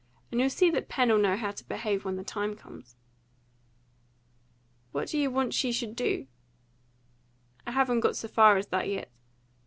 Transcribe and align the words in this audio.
And 0.31 0.39
you'll 0.41 0.49
see 0.49 0.71
that 0.71 0.89
Pen'll 0.89 1.19
know 1.19 1.37
how 1.37 1.51
to 1.51 1.63
behave 1.63 2.03
when 2.05 2.15
the 2.15 2.23
time 2.23 2.55
comes." 2.55 2.95
"What 4.93 5.09
do 5.09 5.19
you 5.19 5.29
want 5.29 5.53
she 5.53 5.71
should 5.71 5.95
do?" 5.95 6.25
"I 7.67 7.71
haven't 7.73 7.99
got 7.99 8.15
so 8.15 8.27
far 8.27 8.57
as 8.57 8.65
that 8.69 8.89
yet. 8.89 9.11